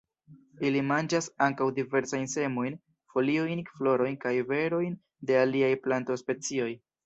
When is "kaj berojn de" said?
4.27-5.41